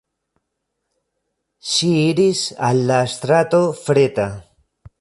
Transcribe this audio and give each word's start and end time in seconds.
Ŝi 1.73 1.89
iris 2.07 2.41
al 2.69 2.81
la 2.93 2.99
strato 3.17 3.61
Freta. 3.85 4.27